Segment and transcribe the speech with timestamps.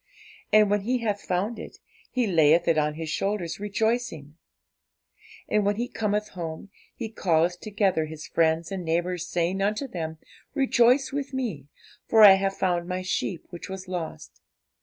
[0.51, 1.77] And when he hath found it,
[2.09, 4.35] he layeth it on his shoulders, rejoicing.
[5.47, 10.17] And when he cometh home, he calleth together his friends and neighbours, saying unto them,
[10.55, 11.67] Rejoice with me;
[12.07, 14.41] for I have found my sheep which was lost.